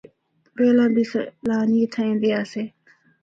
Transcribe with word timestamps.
پہلا 0.55 0.85
بھی 0.93 1.03
سیلانی 1.11 1.77
اِتھا 1.81 2.01
ایندے 2.07 2.29
آسے۔ 2.39 2.63